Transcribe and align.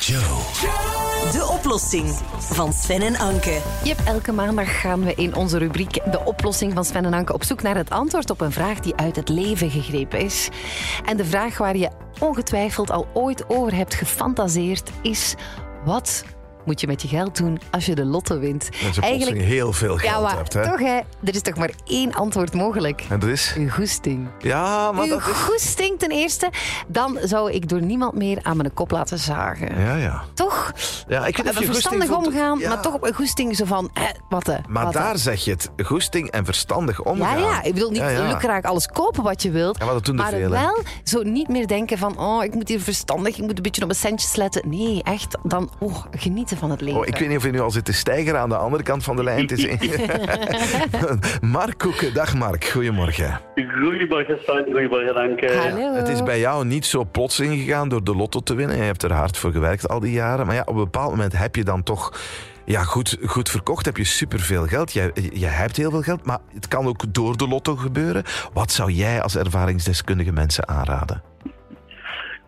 Joe. 0.00 0.20
De 1.32 1.48
oplossing 1.58 2.08
van 2.38 2.72
Sven 2.72 3.02
en 3.02 3.16
Anke. 3.16 3.60
Yep, 3.84 3.98
elke 4.04 4.32
maandag 4.32 4.80
gaan 4.80 5.04
we 5.04 5.14
in 5.14 5.34
onze 5.34 5.58
rubriek 5.58 5.92
De 6.10 6.20
oplossing 6.24 6.72
van 6.72 6.84
Sven 6.84 7.04
en 7.04 7.14
Anke 7.14 7.32
op 7.32 7.44
zoek 7.44 7.62
naar 7.62 7.76
het 7.76 7.90
antwoord 7.90 8.30
op 8.30 8.40
een 8.40 8.52
vraag 8.52 8.80
die 8.80 8.96
uit 8.96 9.16
het 9.16 9.28
leven 9.28 9.70
gegrepen 9.70 10.18
is. 10.20 10.48
En 11.04 11.16
de 11.16 11.24
vraag 11.24 11.58
waar 11.58 11.76
je 11.76 11.90
ongetwijfeld 12.20 12.90
al 12.90 13.06
ooit 13.12 13.48
over 13.48 13.74
hebt 13.74 13.94
gefantaseerd 13.94 14.90
is: 15.02 15.34
wat 15.84 16.24
moet 16.64 16.80
je 16.80 16.86
met 16.86 17.02
je 17.02 17.08
geld 17.08 17.36
doen 17.36 17.60
als 17.70 17.86
je 17.86 17.94
de 17.94 18.04
lotto 18.04 18.38
wint? 18.38 18.68
Als 18.86 18.94
je 18.94 19.00
plotseling 19.00 19.42
heel 19.44 19.72
veel 19.72 19.92
ja, 20.02 20.10
geld 20.10 20.22
maar 20.22 20.36
hebt. 20.36 20.52
Hè? 20.52 20.64
toch 20.70 20.78
hè, 20.78 20.96
er 21.24 21.34
is 21.34 21.40
toch 21.42 21.56
maar 21.56 21.70
één 21.84 22.14
antwoord 22.14 22.54
mogelijk. 22.54 23.04
En 23.08 23.18
dat 23.20 23.28
is? 23.28 23.54
Uw 23.56 23.68
goesting. 23.68 24.28
Ja, 24.38 24.92
maar 24.92 25.04
Uw 25.04 25.08
dat 25.08 25.18
is... 25.18 25.24
goesting 25.24 25.98
ten 25.98 26.10
eerste, 26.10 26.50
dan 26.88 27.18
zou 27.22 27.52
ik 27.52 27.68
door 27.68 27.82
niemand 27.82 28.14
meer 28.14 28.38
aan 28.42 28.56
mijn 28.56 28.74
kop 28.74 28.90
laten 28.90 29.18
zagen. 29.18 29.80
Ja, 29.80 29.96
ja. 29.96 30.22
Toch? 30.34 30.72
ja 31.08 31.26
ik 31.26 31.36
je 31.36 31.64
verstandig 31.64 32.10
omgaan, 32.16 32.58
Ja. 32.58 32.68
maar 32.68 32.80
toch 32.82 32.94
op 32.94 33.04
een 33.06 33.14
goesting 33.14 33.56
zo 33.56 33.64
van, 33.64 33.90
hè, 33.92 34.06
wat 34.28 34.44
de, 34.44 34.58
Maar 34.68 34.84
wat 34.84 34.92
daar 34.92 35.18
zeg 35.18 35.44
je 35.44 35.50
het. 35.50 35.70
Goesting 35.84 36.30
en 36.30 36.44
verstandig 36.44 37.04
Ja, 37.04 37.10
omgaan. 37.10 37.38
ja, 37.40 37.62
ik 37.62 37.74
bedoel 37.74 37.90
niet 37.90 37.98
Ja, 38.00 38.08
ja. 38.08 38.28
lukraak 38.32 38.64
alles 38.64 38.86
kopen 38.86 39.22
wat 39.22 39.42
je 39.42 39.50
wilt. 39.50 39.78
Ja, 39.78 39.84
maar 39.84 39.94
dat 39.94 40.04
doen 40.04 40.16
maar 40.16 40.30
veel, 40.30 40.50
hè. 40.52 40.60
wel 40.60 40.82
zo 41.04 41.22
niet 41.22 41.48
meer 41.48 41.66
denken 41.66 41.98
van, 41.98 42.18
oh, 42.18 42.44
ik 42.44 42.54
moet 42.54 42.68
hier 42.68 42.80
verstandig, 42.80 43.36
ik 43.36 43.42
moet 43.42 43.56
een 43.56 43.62
beetje 43.62 43.80
op 43.80 43.86
mijn 43.88 43.98
centjes 44.00 44.36
letten. 44.36 44.68
Nee, 44.68 45.02
echt, 45.02 45.38
dan 45.42 45.70
oh, 45.78 46.04
genieten 46.10 46.53
van 46.56 46.70
het 46.70 46.80
leven. 46.80 47.00
Oh, 47.00 47.06
ik 47.06 47.16
weet 47.16 47.28
niet 47.28 47.36
of 47.36 47.44
je 47.44 47.50
nu 47.50 47.60
al 47.60 47.70
zit 47.70 47.84
te 47.84 47.92
stijgen 47.92 48.38
aan 48.38 48.48
de 48.48 48.56
andere 48.56 48.82
kant 48.82 49.04
van 49.04 49.16
de 49.16 49.22
lijn. 49.22 49.40
Het 49.40 49.50
is 49.50 49.66
Mark 51.40 51.78
Koeken. 51.78 52.14
Dag 52.14 52.34
Mark, 52.34 52.64
goedemorgen. 52.64 53.40
Goedemorgen 53.80 54.38
Sven, 54.42 54.64
goedemorgen 54.64 55.14
Anke. 55.14 55.52
Hallo. 55.52 55.94
Het 55.94 56.08
is 56.08 56.22
bij 56.22 56.38
jou 56.38 56.64
niet 56.64 56.86
zo 56.86 57.04
plots 57.04 57.40
ingegaan 57.40 57.88
door 57.88 58.04
de 58.04 58.16
lotto 58.16 58.40
te 58.40 58.54
winnen. 58.54 58.76
Je 58.76 58.82
hebt 58.82 59.02
er 59.02 59.12
hard 59.12 59.36
voor 59.36 59.52
gewerkt 59.52 59.88
al 59.88 60.00
die 60.00 60.12
jaren. 60.12 60.46
Maar 60.46 60.54
ja, 60.54 60.62
op 60.64 60.74
een 60.74 60.84
bepaald 60.84 61.10
moment 61.10 61.38
heb 61.38 61.56
je 61.56 61.64
dan 61.64 61.82
toch 61.82 62.12
ja, 62.64 62.82
goed, 62.82 63.18
goed 63.24 63.50
verkocht. 63.50 63.84
Heb 63.84 63.96
je 63.96 64.04
superveel 64.04 64.66
geld. 64.66 64.92
Je, 64.92 65.30
je 65.32 65.46
hebt 65.46 65.76
heel 65.76 65.90
veel 65.90 66.02
geld, 66.02 66.26
maar 66.26 66.38
het 66.54 66.68
kan 66.68 66.86
ook 66.86 67.14
door 67.14 67.36
de 67.36 67.48
lotto 67.48 67.76
gebeuren. 67.76 68.22
Wat 68.52 68.72
zou 68.72 68.90
jij 68.90 69.22
als 69.22 69.36
ervaringsdeskundige 69.36 70.32
mensen 70.32 70.68
aanraden? 70.68 71.22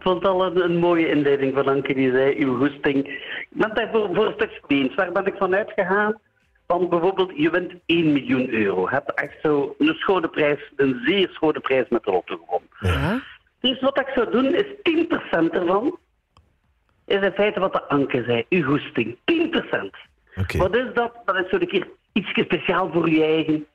Ik 0.07 0.13
vond 0.13 0.25
het 0.25 0.33
al 0.33 0.47
een, 0.47 0.65
een 0.65 0.79
mooie 0.79 1.09
inleiding 1.09 1.55
van 1.55 1.69
Anke 1.69 1.95
die 1.95 2.11
zei, 2.11 2.45
uw 2.45 2.57
goesting. 2.57 3.07
Ik 3.07 3.49
ben 3.51 3.75
daar 3.75 3.89
voor, 3.93 4.27
een 4.27 4.33
stuk 4.33 4.61
eens. 4.67 4.95
Waar 4.95 5.13
ben 5.13 5.27
ik 5.27 5.35
van 5.37 5.55
uitgegaan? 5.55 6.19
Van 6.67 6.89
bijvoorbeeld, 6.89 7.33
je 7.35 7.51
wint 7.51 7.73
1 7.87 8.13
miljoen 8.13 8.49
euro. 8.49 8.81
Je 8.81 8.89
hebt 8.89 9.15
echt 9.15 9.37
zo 9.43 9.75
een 9.79 9.95
schone 9.95 10.29
prijs, 10.29 10.73
een 10.77 11.01
zeer 11.05 11.29
schone 11.33 11.61
prijs 11.61 11.89
met 11.89 12.05
de 12.05 12.11
lotto 12.11 12.37
gewonnen. 12.37 12.69
Ja? 12.81 13.23
Dus 13.61 13.81
wat 13.81 13.99
ik 13.99 14.09
zou 14.15 14.31
doen, 14.31 14.55
is 14.55 14.67
10% 15.47 15.51
ervan 15.51 15.99
is 17.07 17.23
in 17.23 17.33
feite 17.33 17.61
wat 17.61 17.73
de 17.73 17.89
Anke 17.89 18.25
zei, 18.27 18.45
uw 18.49 18.65
goesting. 18.65 19.17
10%. 19.17 19.17
Oké. 20.35 20.59
Wat 20.59 20.77
is 20.77 20.95
dat? 20.95 21.13
Dat 21.25 21.37
is 21.37 21.51
zo 21.51 21.57
een 21.57 21.67
keer 21.67 21.89
iets 22.13 22.29
speciaal 22.29 22.93
voor 22.93 23.11
je 23.11 23.25
eigen. 23.25 23.67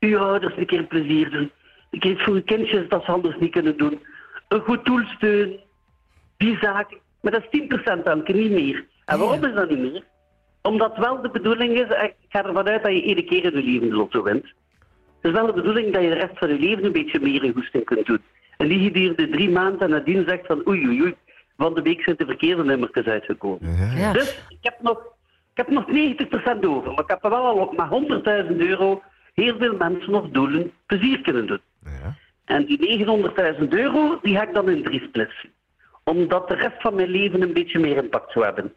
Uw 0.00 0.18
ouders 0.18 0.56
een 0.56 0.66
keer 0.66 0.84
plezier 0.84 1.30
doen. 1.30 1.50
Een 1.90 2.00
keer 2.00 2.10
iets 2.10 2.22
voor 2.22 2.34
uw 2.34 2.44
kindjes 2.44 2.88
dat 2.88 3.04
ze 3.04 3.10
anders 3.10 3.36
niet 3.38 3.52
kunnen 3.52 3.76
doen. 3.76 4.00
Een 4.48 4.60
goed 4.60 4.84
doel 4.84 5.02
steunen. 5.16 5.60
Die 6.36 6.58
zaken. 6.60 6.98
Maar 7.20 7.32
dat 7.32 7.42
is 7.50 7.60
10% 7.98 8.02
dan, 8.04 8.22
niet 8.26 8.50
meer. 8.50 8.86
En 9.04 9.18
waarom 9.18 9.44
is 9.44 9.54
dat 9.54 9.68
niet 9.68 9.78
meer? 9.78 10.04
Omdat 10.62 10.96
wel 10.96 11.22
de 11.22 11.30
bedoeling 11.30 11.72
is, 11.72 11.88
ik 11.88 12.14
ga 12.28 12.44
ervan 12.44 12.68
uit 12.68 12.82
dat 12.82 12.92
je 12.92 13.02
één 13.02 13.26
keer 13.26 13.44
in 13.44 13.52
je 13.52 13.62
leven 13.62 13.88
de 13.88 13.94
lotto 13.94 14.22
wint. 14.22 14.44
Het 15.20 15.30
is 15.30 15.30
wel 15.30 15.46
de 15.46 15.52
bedoeling 15.52 15.92
dat 15.92 16.02
je 16.02 16.08
de 16.08 16.14
rest 16.14 16.38
van 16.38 16.48
je 16.48 16.58
leven 16.58 16.84
een 16.84 16.92
beetje 16.92 17.20
meer 17.20 17.44
in 17.44 17.52
goesting 17.52 17.84
kunt 17.84 18.06
doen. 18.06 18.22
En 18.56 18.68
die 18.68 18.84
gedurende 18.84 19.28
drie 19.28 19.50
maanden 19.50 19.80
en 19.80 19.90
nadien 19.90 20.24
zegt 20.26 20.46
van 20.46 20.68
oei 20.68 20.86
oei 20.86 21.02
oei, 21.02 21.14
van 21.56 21.74
de 21.74 21.82
week 21.82 22.02
zijn 22.02 22.16
de 22.16 22.24
verkeerde 22.24 22.64
nummertjes 22.64 23.06
uitgekomen. 23.06 23.76
Ja. 23.96 24.12
Dus 24.12 24.44
ik 24.48 24.58
heb 24.60 24.76
nog, 24.80 24.98
ik 25.54 25.56
heb 25.56 25.70
nog 25.70 25.84
90% 25.86 26.60
over, 26.60 26.90
maar 26.90 27.04
ik 27.04 27.10
heb 27.10 27.24
er 27.24 27.30
wel 27.30 27.44
al 27.44 27.56
op 27.56 27.76
maar 27.76 27.90
100.000 28.50 28.56
euro 28.56 29.02
heel 29.34 29.56
veel 29.58 29.76
mensen 29.76 30.10
nog 30.10 30.28
doelen 30.30 30.72
plezier 30.86 31.20
kunnen 31.20 31.46
doen. 31.46 31.60
En 32.48 32.64
die 32.64 33.06
900.000 33.58 33.68
euro, 33.68 34.18
die 34.22 34.36
ga 34.36 34.42
ik 34.42 34.54
dan 34.54 34.68
in 34.68 34.82
drie 34.82 35.02
splitsen. 35.02 35.50
Omdat 36.04 36.48
de 36.48 36.54
rest 36.54 36.80
van 36.80 36.94
mijn 36.94 37.08
leven 37.08 37.42
een 37.42 37.52
beetje 37.52 37.78
meer 37.78 37.96
impact 37.96 38.32
zou 38.32 38.44
hebben. 38.44 38.74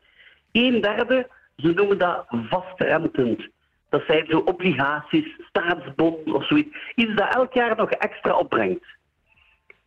Een 0.52 0.82
derde, 0.82 1.28
ze 1.58 1.68
noemen 1.68 1.98
dat 1.98 2.26
vastrentend. 2.28 3.48
Dat 3.90 4.04
zijn 4.08 4.26
zo 4.30 4.38
obligaties, 4.38 5.36
staatsbonden 5.50 6.34
of 6.34 6.48
zoiets. 6.48 6.78
Iets 6.96 7.16
dat 7.16 7.36
elk 7.36 7.54
jaar 7.54 7.76
nog 7.76 7.90
extra 7.90 8.38
opbrengt. 8.38 8.86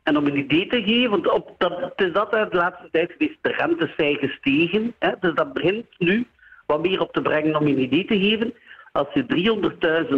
En 0.02 0.16
om 0.16 0.26
een 0.26 0.38
idee 0.38 0.66
te 0.66 0.82
geven, 0.82 1.10
want 1.10 1.30
op 1.30 1.54
dat, 1.58 1.80
het 1.80 2.06
is 2.06 2.12
dat 2.12 2.30
de 2.30 2.48
laatste 2.50 2.88
tijd 2.90 3.12
geweest, 3.12 3.38
de 3.40 3.52
rentes 3.52 3.94
zijn 3.96 4.16
gestegen. 4.16 4.94
Hè, 4.98 5.10
dus 5.20 5.34
dat 5.34 5.52
begint 5.52 5.86
nu 5.98 6.26
wat 6.66 6.82
meer 6.82 7.00
op 7.00 7.12
te 7.12 7.22
brengen 7.22 7.56
om 7.56 7.66
een 7.66 7.80
idee 7.80 8.04
te 8.04 8.18
geven. 8.18 8.54
Als 8.92 9.08
je 9.12 9.24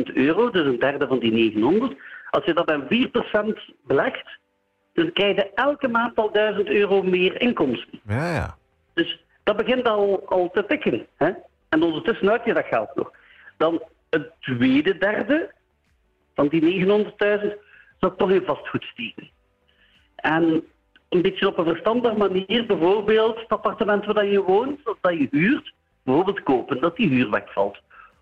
300.000 0.08 0.14
euro, 0.14 0.50
dus 0.50 0.66
een 0.66 0.78
derde 0.78 1.06
van 1.06 1.18
die 1.18 1.32
900, 1.32 1.96
als 2.30 2.44
je 2.44 2.54
dat 2.54 2.70
aan 2.70 2.88
4% 2.88 2.88
belegt, 3.84 4.38
dan 4.92 5.12
krijg 5.12 5.36
je 5.36 5.50
elke 5.54 5.88
maand 5.88 6.16
al 6.16 6.32
1000 6.32 6.68
euro 6.68 7.02
meer 7.02 7.40
inkomsten. 7.40 8.00
Ja, 8.06 8.32
ja. 8.32 8.56
Dus 8.94 9.24
dat 9.42 9.56
begint 9.56 9.88
al, 9.88 10.22
al 10.26 10.50
te 10.50 10.66
tikken. 10.66 11.06
Hè? 11.16 11.30
En 11.68 11.82
ondertussen 11.82 12.30
uit 12.30 12.44
je 12.44 12.54
dat 12.54 12.66
geld 12.66 12.94
nog. 12.94 13.10
Dan 13.56 13.82
het 14.10 14.32
tweede 14.40 14.98
derde 14.98 15.54
van 16.34 16.48
die 16.48 16.86
900.000 16.86 16.94
zou 17.98 18.12
ik 18.12 18.18
toch 18.18 18.30
in 18.30 18.44
vastgoed 18.44 18.84
steken. 18.84 19.30
En 20.16 20.64
een 21.08 21.22
beetje 21.22 21.46
op 21.46 21.58
een 21.58 21.64
verstandige 21.64 22.16
manier, 22.16 22.66
bijvoorbeeld 22.66 23.40
het 23.40 23.48
appartement 23.48 24.04
waar 24.04 24.26
je 24.26 24.42
woont, 24.42 24.88
of 24.88 24.98
dat 25.00 25.12
je 25.12 25.28
huurt, 25.30 25.72
bijvoorbeeld 26.02 26.42
kopen, 26.42 26.80
dat 26.80 26.96
die 26.96 27.08
huur 27.08 27.30
wegvalt. 27.30 27.78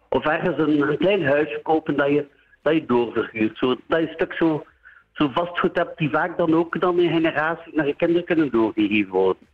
Of 0.09 0.25
ergens 0.25 0.59
een, 0.59 0.81
een 0.81 0.99
klein 0.99 1.25
huisje 1.25 1.61
kopen 1.63 1.97
dat 1.97 2.09
je, 2.09 2.27
dat 2.65 2.75
je 2.75 2.87
doorverhuurt. 2.87 3.59
Zo, 3.59 3.77
dat 3.87 4.01
je 4.01 4.09
een 4.09 4.15
stuk 4.15 4.33
zo, 4.33 4.65
zo 5.13 5.31
vastgoed 5.35 5.77
hebt 5.77 5.99
die 5.99 6.11
vaak 6.11 6.37
dan 6.37 6.55
ook 6.55 6.81
dan 6.81 6.99
in 6.99 7.13
generatie 7.13 7.75
naar 7.75 7.87
je 7.87 7.95
kinderen 7.95 8.25
kunnen 8.25 8.51
doorgegeven 8.51 9.13
worden. 9.13 9.47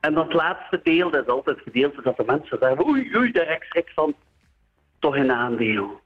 En 0.00 0.14
dat 0.14 0.32
laatste 0.32 0.80
deel, 0.82 1.10
dat 1.10 1.22
is 1.22 1.32
altijd 1.32 1.56
het 1.56 1.64
gedeelte 1.64 2.02
dat 2.02 2.16
de 2.16 2.24
mensen 2.26 2.58
zeggen, 2.60 2.86
oei, 2.86 3.16
oei, 3.16 3.32
daar 3.32 3.48
heb 3.48 3.62
ik 3.62 3.90
van. 3.94 4.14
Toch 4.98 5.16
een 5.16 5.32
aandeel. 5.32 6.00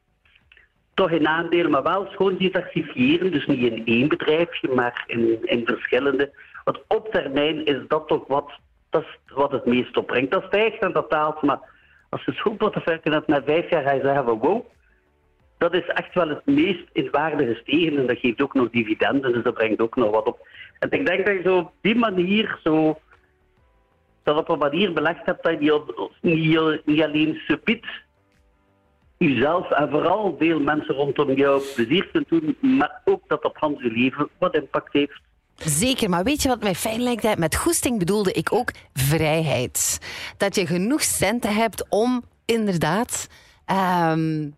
Toch 0.94 1.10
een 1.10 1.28
aandeel, 1.28 1.68
maar 1.68 1.82
wel 1.82 2.06
schoon 2.10 2.36
diversifiëren. 2.36 3.32
Dus 3.32 3.46
niet 3.46 3.72
in 3.72 3.86
één 3.86 4.08
bedrijfje, 4.08 4.68
maar 4.74 5.04
in, 5.06 5.38
in 5.42 5.66
verschillende. 5.66 6.32
Want 6.64 6.80
op 6.88 7.12
termijn 7.12 7.64
is 7.64 7.78
dat 7.88 8.08
toch 8.08 8.26
wat, 8.26 8.50
dat 8.90 9.04
wat 9.26 9.50
het 9.50 9.66
meest 9.66 9.96
opbrengt. 9.96 10.30
Dat 10.30 10.44
stijgt 10.44 10.82
en 10.82 10.92
dat 10.92 11.10
daalt, 11.10 11.42
maar 11.42 11.60
als 12.08 12.24
je 12.24 12.32
schoolportefeuille 12.32 13.10
hebt 13.10 13.26
na 13.26 13.42
vijf 13.42 13.70
jaar, 13.70 13.94
je 13.94 14.00
zeggen 14.02 14.24
van 14.24 14.38
wow, 14.38 14.66
dat 15.62 15.74
is 15.74 15.86
echt 15.86 16.14
wel 16.14 16.28
het 16.28 16.46
meest 16.46 16.88
in 16.92 17.08
waarde 17.10 17.46
gestegen 17.54 17.98
en 17.98 18.06
dat 18.06 18.18
geeft 18.18 18.42
ook 18.42 18.54
nog 18.54 18.70
dividenden, 18.70 19.32
dus 19.32 19.42
dat 19.42 19.54
brengt 19.54 19.80
ook 19.80 19.96
nog 19.96 20.10
wat 20.10 20.26
op. 20.26 20.48
En 20.78 20.90
ik 20.90 21.06
denk 21.06 21.26
dat 21.26 21.34
je 21.34 21.42
zo 21.44 21.56
op 21.56 21.72
die 21.80 21.94
manier 21.94 22.58
zo 22.62 22.98
dat 24.22 24.36
op 24.36 24.48
een 24.48 24.58
manier 24.58 24.92
belegd 24.92 25.26
hebt 25.26 25.42
dat 25.42 25.56
je 25.60 26.14
niet, 26.20 27.02
alleen 27.02 27.34
subiet 27.46 27.86
jezelf 29.18 29.70
en 29.70 29.90
vooral 29.90 30.36
veel 30.38 30.60
mensen 30.60 30.94
rondom 30.94 31.32
jou 31.32 31.62
plezier 31.74 32.08
kunt 32.12 32.28
doen, 32.28 32.56
maar 32.60 33.00
ook 33.04 33.22
dat 33.26 33.44
op 33.44 33.76
je 33.78 33.90
leven 33.90 34.28
wat 34.38 34.54
impact 34.54 34.92
heeft. 34.92 35.20
Zeker, 35.56 36.08
maar 36.10 36.24
weet 36.24 36.42
je 36.42 36.48
wat 36.48 36.62
mij 36.62 36.74
fijn 36.74 37.00
lijkt? 37.00 37.38
Met 37.38 37.56
goesting 37.56 37.98
bedoelde 37.98 38.32
ik 38.32 38.52
ook 38.52 38.70
vrijheid. 38.92 39.98
Dat 40.36 40.54
je 40.54 40.66
genoeg 40.66 41.02
centen 41.02 41.54
hebt 41.54 41.86
om 41.88 42.22
inderdaad... 42.44 43.28
ehm, 43.64 44.48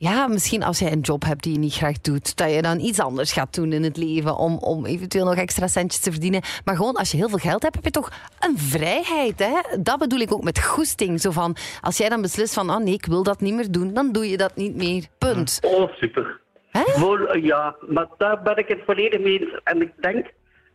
ja, 0.00 0.26
misschien 0.26 0.62
als 0.62 0.78
jij 0.78 0.92
een 0.92 1.00
job 1.00 1.24
hebt 1.24 1.42
die 1.42 1.52
je 1.52 1.58
niet 1.58 1.74
graag 1.74 2.00
doet, 2.00 2.36
dat 2.36 2.54
je 2.54 2.62
dan 2.62 2.80
iets 2.80 3.00
anders 3.00 3.32
gaat 3.32 3.54
doen 3.54 3.72
in 3.72 3.82
het 3.82 3.96
leven 3.96 4.36
om, 4.36 4.58
om 4.58 4.86
eventueel 4.86 5.24
nog 5.24 5.34
extra 5.34 5.66
centjes 5.66 6.00
te 6.00 6.10
verdienen. 6.10 6.42
Maar 6.64 6.76
gewoon 6.76 6.94
als 6.94 7.10
je 7.10 7.16
heel 7.16 7.28
veel 7.28 7.38
geld 7.38 7.62
hebt, 7.62 7.74
heb 7.74 7.84
je 7.84 7.90
toch 7.90 8.10
een 8.40 8.58
vrijheid. 8.58 9.38
Hè? 9.38 9.78
Dat 9.82 9.98
bedoel 9.98 10.18
ik 10.18 10.32
ook 10.32 10.42
met 10.42 10.64
goesting. 10.64 11.20
Zo 11.20 11.30
van, 11.30 11.56
als 11.80 11.96
jij 11.96 12.08
dan 12.08 12.20
beslist 12.20 12.54
van, 12.54 12.70
oh 12.70 12.76
nee, 12.76 12.94
ik 12.94 13.06
wil 13.06 13.22
dat 13.22 13.40
niet 13.40 13.54
meer 13.54 13.70
doen, 13.70 13.94
dan 13.94 14.12
doe 14.12 14.30
je 14.30 14.36
dat 14.36 14.56
niet 14.56 14.76
meer. 14.76 15.06
Punt. 15.18 15.58
Oh, 15.62 15.92
super. 15.92 16.40
Hè? 16.70 16.82
Vol, 16.86 17.36
ja, 17.36 17.76
maar 17.88 18.06
daar 18.18 18.42
ben 18.42 18.56
ik 18.56 18.68
het 18.68 18.80
volledig 18.86 19.20
mee 19.20 19.40
eens. 19.40 19.60
En 19.64 19.82
ik 19.82 19.92
denk, 19.96 20.26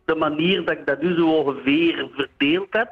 de 0.04 0.14
manier 0.14 0.64
dat 0.64 0.78
ik 0.78 0.86
dat 0.86 1.02
nu 1.02 1.14
zo 1.14 1.28
ongeveer 1.28 2.08
verdeeld 2.12 2.68
heb, 2.70 2.90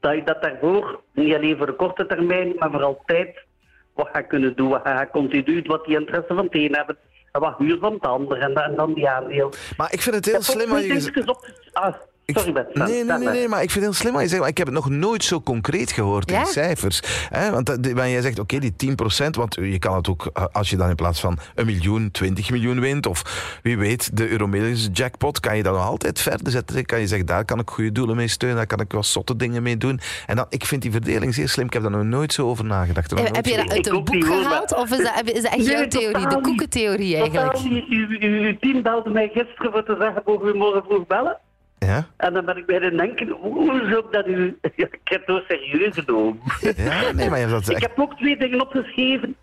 dat 0.00 0.14
je 0.14 0.22
dat 0.22 0.42
daarvoor, 0.42 1.00
niet 1.12 1.34
alleen 1.34 1.56
voor 1.56 1.66
de 1.66 1.76
korte 1.76 2.06
termijn, 2.06 2.52
maar 2.58 2.70
voor 2.70 2.82
altijd, 2.82 3.48
wat 3.94 4.08
ga 4.12 4.20
kunnen 4.20 4.56
doen, 4.56 4.68
wat 4.68 4.80
ga 4.84 5.06
continu, 5.12 5.62
wat 5.66 5.84
die 5.84 5.98
interesse 5.98 6.34
van 6.34 6.44
het 6.44 6.54
een 6.54 6.74
hebben, 6.74 6.96
en 7.32 7.40
wat 7.40 7.54
huur 7.58 7.78
van 7.78 7.92
het 7.92 8.02
ander, 8.06 8.38
en, 8.38 8.54
dan- 8.54 8.74
die 8.94 9.08
aandeel. 9.08 9.52
Maar 9.76 9.92
ik 9.92 10.00
vind 10.00 10.14
het 10.14 10.24
heel 10.26 10.42
slim 10.42 10.68
je 10.76 11.28
op- 11.28 11.48
ah, 11.72 11.94
Ik- 12.30 12.36
Sorry, 12.38 12.52
Bert. 12.52 12.74
Nee, 12.74 12.86
nee, 12.86 13.04
nee, 13.04 13.04
maar. 13.04 13.32
nee, 13.34 13.48
maar 13.48 13.62
ik 13.62 13.70
vind 13.70 13.84
het 13.84 13.94
heel 13.94 14.02
slim 14.02 14.12
wat 14.12 14.22
je 14.22 14.28
zegt. 14.28 14.40
maar 14.40 14.50
Ik 14.50 14.58
heb 14.58 14.66
het 14.66 14.76
nog 14.76 14.88
nooit 14.90 15.24
zo 15.24 15.40
concreet 15.40 15.92
gehoord 15.92 16.30
Ja? 16.30 16.40
in 16.40 16.46
cijfers. 16.46 17.00
Hè? 17.28 17.50
Want 17.50 17.68
wanneer 17.68 18.08
jij 18.10 18.20
zegt, 18.20 18.38
oké, 18.38 18.58
die 18.58 18.76
10%, 18.76 19.36
want 19.36 19.54
je 19.54 19.78
kan 19.78 19.94
het 19.96 20.08
ook, 20.08 20.30
eh, 20.32 20.44
als 20.52 20.70
je 20.70 20.76
dan 20.76 20.88
in 20.88 20.94
plaats 20.94 21.20
van 21.20 21.38
een 21.54 21.66
miljoen, 21.66 22.10
20 22.10 22.50
miljoen 22.50 22.80
wint, 22.80 23.06
of 23.06 23.58
wie 23.62 23.78
weet, 23.78 24.16
de 24.16 24.28
Euromillions 24.28 24.88
jackpot, 24.92 25.40
kan 25.40 25.56
je 25.56 25.62
dat 25.62 25.74
nog 25.74 25.86
altijd 25.86 26.20
verder 26.20 26.52
zetten. 26.52 26.86
Kan 26.86 27.00
je 27.00 27.06
zeggen, 27.06 27.26
daar 27.26 27.44
kan 27.44 27.58
ik 27.58 27.70
goede 27.70 27.92
doelen 27.92 28.16
mee 28.16 28.28
steunen, 28.28 28.56
daar 28.58 28.66
kan 28.66 28.80
ik 28.80 28.92
wel 28.92 29.02
zotte 29.02 29.36
dingen 29.36 29.62
mee 29.62 29.76
doen. 29.76 30.00
En 30.26 30.36
dan, 30.36 30.46
ik 30.48 30.64
vind 30.64 30.82
die 30.82 30.90
verdeling 30.90 31.34
zeer 31.34 31.48
slim. 31.48 31.66
Ik 31.66 31.72
heb 31.72 31.82
daar 31.82 31.90
nog 31.90 32.02
nooit 32.04 32.32
zo 32.32 32.46
over 32.48 32.64
nagedacht. 32.64 33.10
Heb, 33.10 33.46
je 33.46 33.56
dat 33.56 33.70
uit 33.72 33.86
een 33.86 34.04
boek 34.04 34.24
gehaald? 34.24 34.74
Of 34.76 34.90
is 34.90 34.96
dat, 34.98 35.22
is 35.24 35.42
dat 35.42 35.52
echt 35.52 35.56
Nee, 35.56 35.66
jouw 35.66 35.86
theorie? 35.88 36.26
De 36.26 36.40
koekentheorie 36.40 37.16
eigenlijk? 37.16 37.58
Uw, 37.88 38.56
team 38.60 38.82
belde 38.82 39.10
mij 39.10 39.30
gisteren 39.34 39.72
voor 39.72 39.84
te 39.84 39.96
zeggen, 39.98 40.22
mogen 40.24 40.46
we 40.46 40.56
morgen 40.58 40.82
vroeg 40.88 41.06
bellen? 41.06 41.38
Ja? 41.86 42.06
En 42.16 42.32
dan 42.32 42.44
ben 42.44 42.56
ik 42.56 42.66
bij 42.66 42.78
de 42.78 42.94
denken, 42.94 43.28
hoe 43.28 43.80
zou 43.90 44.04
ik 44.06 44.12
dat 44.12 44.26
u... 44.26 44.58
Ja, 44.76 44.86
ik 44.90 44.98
heb 45.04 45.26
het 45.26 45.44
serieus 45.48 45.94
genomen. 45.94 46.40
ja, 46.76 47.12
nee, 47.12 47.28
maar 47.30 47.38
je 47.38 47.46
hebt 47.46 47.66
dat 47.66 47.76
Ik 47.76 47.82
heb 47.82 47.98
ook 47.98 48.16
twee 48.16 48.36
dingen 48.36 48.60
opgeschreven. 48.60 49.36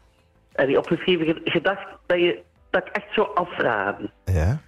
En 0.53 0.67
die 0.67 0.77
opgeschreven 0.77 1.25
ge- 1.25 1.41
gedacht 1.43 1.85
dat, 2.05 2.17
je, 2.19 2.39
dat 2.69 2.87
ik 2.87 2.93
echt 2.95 3.13
zou 3.13 3.27
afraden. 3.35 4.11
Ja? 4.25 4.61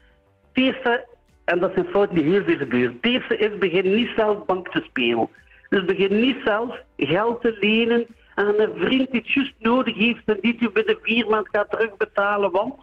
Het 0.53 0.63
eerste, 0.63 1.05
en 1.45 1.59
dat 1.59 1.73
zijn 1.73 1.85
fouten 1.85 2.15
die 2.15 2.23
heel 2.31 2.43
veel 2.43 2.57
gebeuren. 2.57 2.97
Het 3.01 3.11
eerste 3.11 3.37
is 3.37 3.57
begin 3.57 3.95
niet 3.95 4.09
zelf 4.15 4.45
bank 4.45 4.67
te 4.71 4.83
spelen. 4.85 5.29
Dus 5.69 5.85
begin 5.85 6.19
niet 6.19 6.37
zelf 6.45 6.75
geld 6.97 7.41
te 7.41 7.57
lenen 7.59 8.05
aan 8.35 8.59
een 8.59 8.71
vriend 8.75 9.11
die 9.11 9.19
het 9.21 9.33
juist 9.33 9.53
nodig 9.59 9.95
heeft 9.97 10.21
en 10.25 10.37
die 10.41 10.51
het 10.51 10.61
u 10.61 10.69
binnen 10.69 10.97
vier 11.01 11.27
maanden 11.29 11.49
gaat 11.51 11.69
terugbetalen, 11.69 12.51
want 12.51 12.73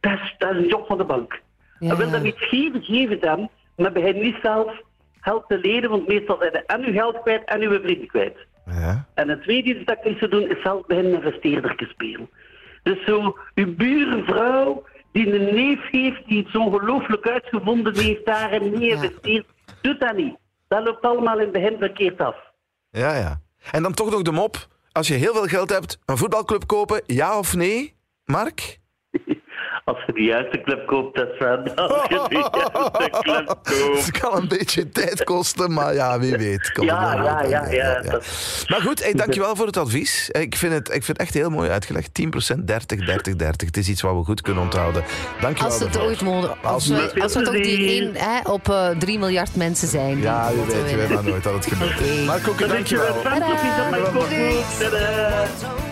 dat 0.00 0.12
is, 0.12 0.34
dat 0.38 0.50
is 0.50 0.56
een 0.56 0.68
job 0.68 0.86
van 0.86 0.98
de 0.98 1.04
bank. 1.04 1.40
Ja. 1.78 1.90
En 1.90 1.96
wil 1.96 2.10
dat 2.10 2.24
iets 2.24 2.48
geven, 2.48 2.82
geef 2.82 3.08
het 3.08 3.24
hem, 3.24 3.48
maar 3.76 3.92
begin 3.92 4.20
niet 4.20 4.36
zelf 4.42 4.72
geld 5.20 5.44
te 5.48 5.58
lenen, 5.58 5.90
want 5.90 6.08
meestal 6.08 6.36
zijn 6.40 6.64
en 6.66 6.84
uw 6.84 6.92
geld 6.92 7.20
kwijt 7.22 7.44
en 7.44 7.60
uw 7.60 7.80
vrienden 7.80 8.06
kwijt. 8.06 8.36
Ja? 8.66 9.06
En 9.14 9.28
het 9.28 9.42
tweede 9.42 9.74
iets 9.74 9.84
dat 9.84 9.96
ik 9.98 10.04
niet 10.04 10.18
zou 10.18 10.30
doen, 10.30 10.48
is 10.50 10.62
zelf 10.62 10.86
beginnen 10.86 11.12
investeerder 11.12 11.76
te 11.76 11.84
spelen. 11.84 12.30
Dus 12.82 13.04
zo, 13.04 13.38
uw 13.54 13.74
buurvrouw 13.74 14.84
die 15.12 15.34
een 15.34 15.54
neef 15.54 15.90
heeft 15.90 16.26
die 16.26 16.42
het 16.44 16.56
ongelooflijk 16.56 17.28
uitgevonden 17.28 17.98
heeft, 17.98 18.26
daarin 18.26 18.70
mee 18.70 18.88
Ja. 18.88 18.94
investeert, 18.94 19.46
doet 19.80 20.00
dat 20.00 20.16
niet. 20.16 20.36
Dat 20.68 20.84
loopt 20.84 21.04
allemaal 21.04 21.34
in 21.38 21.42
het 21.42 21.52
begin 21.52 21.76
verkeerd 21.78 22.18
af. 22.20 22.36
Ja, 22.90 23.16
ja. 23.16 23.40
En 23.72 23.82
dan 23.82 23.94
toch 23.94 24.10
nog 24.10 24.22
de 24.22 24.32
mop. 24.32 24.56
Als 24.92 25.08
je 25.08 25.14
heel 25.14 25.32
veel 25.34 25.46
geld 25.46 25.70
hebt, 25.70 25.98
een 26.04 26.16
voetbalclub 26.16 26.66
kopen, 26.66 27.02
ja 27.06 27.38
of 27.38 27.54
nee? 27.54 27.94
Mark? 28.24 28.78
Als 29.86 30.02
je 30.06 30.12
de 30.12 30.22
juiste 30.22 30.60
club 30.60 30.86
koopt, 30.86 31.16
dat. 31.16 31.28
Als 31.76 32.02
je 32.08 32.24
de 32.28 32.34
juiste 32.52 33.10
club 33.22 33.46
koopt. 33.62 34.06
Het 34.06 34.18
kan 34.18 34.36
een 34.36 34.48
beetje 34.48 34.88
tijd 34.88 35.24
kosten, 35.24 35.72
maar 35.72 35.94
ja, 35.94 36.18
wie 36.18 36.36
weet. 36.36 36.70
Ja, 36.80 37.14
ja, 37.14 37.36
uit. 37.36 37.50
ja, 37.50 37.66
ja, 37.70 38.00
dat- 38.00 38.26
Maar 38.68 38.80
goed, 38.80 39.02
hey, 39.02 39.12
dankjewel 39.12 39.56
voor 39.56 39.66
het 39.66 39.76
advies. 39.76 40.30
Ik 40.30 40.56
vind 40.56 40.72
het, 40.72 40.88
ik 40.88 40.92
vind 41.04 41.06
het 41.06 41.18
echt 41.18 41.34
heel 41.34 41.50
mooi 41.50 41.70
uitgelegd. 41.70 42.10
10%, 42.54 42.64
30, 42.64 43.06
30, 43.06 43.36
30. 43.36 43.66
Het 43.66 43.76
is 43.76 43.88
iets 43.88 44.02
wat 44.02 44.14
we 44.14 44.24
goed 44.24 44.40
kunnen 44.40 44.62
onthouden. 44.62 45.04
Dankjewel 45.40 45.72
Als 45.72 45.80
het 45.80 45.98
ooit 45.98 46.20
mogen. 46.22 46.50
Als 46.62 46.72
Als 46.72 46.86
we, 47.12 47.22
als 47.22 47.34
we 47.34 47.42
toch 47.42 47.54
die 47.54 47.88
één 47.88 48.14
hè, 48.16 48.50
op 48.50 48.68
eh 48.68 48.88
3 48.88 49.18
miljard 49.18 49.56
mensen 49.56 49.88
zijn. 49.88 50.18
Ja, 50.20 50.50
moeten 50.56 50.82
weet, 50.82 50.90
je 50.90 50.96
weet 50.96 51.08
maar 51.08 51.24
nooit 51.24 51.42
dat 51.42 51.52
het 51.54 51.66
gebeurt. 51.66 52.00
Oké. 52.00 52.24
Maar 52.26 52.40
Koeken, 52.40 52.68
Dan 52.68 52.76
denk 52.76 52.86
je 52.86 52.96
dankjewel. 54.06 55.85